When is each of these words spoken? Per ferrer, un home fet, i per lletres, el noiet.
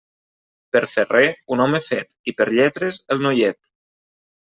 Per 0.75 0.81
ferrer, 0.93 1.21
un 1.57 1.63
home 1.67 1.83
fet, 1.91 2.19
i 2.33 2.37
per 2.41 2.51
lletres, 2.59 3.03
el 3.17 3.27
noiet. 3.29 3.77